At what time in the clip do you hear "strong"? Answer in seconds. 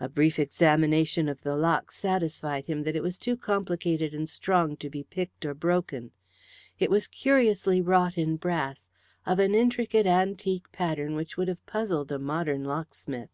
4.28-4.76